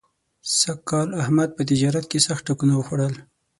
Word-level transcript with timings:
سږ 0.59 0.77
کال 0.89 1.09
احمد 1.21 1.49
په 1.57 1.61
تجارت 1.69 2.05
کې 2.11 2.19
سخت 2.27 2.43
ټکونه 2.47 2.73
وخوړل. 2.75 3.13